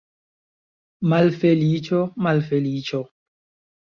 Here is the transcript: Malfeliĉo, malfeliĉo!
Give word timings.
Malfeliĉo, 1.11 2.01
malfeliĉo! 2.29 3.03